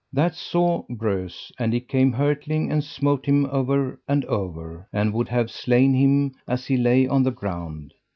That 0.11 0.33
saw 0.33 0.81
Breuse 0.89 1.51
and 1.59 1.71
he 1.73 1.79
came 1.79 2.11
hurtling, 2.13 2.71
and 2.71 2.83
smote 2.83 3.27
him 3.27 3.45
over 3.45 3.99
and 4.07 4.25
over, 4.25 4.87
and 4.91 5.13
would 5.13 5.27
have 5.29 5.51
slain 5.51 5.93
him 5.93 6.33
as 6.47 6.65
he 6.65 6.75
lay 6.75 7.07
on 7.07 7.21
the 7.21 7.29
ground. 7.29 7.93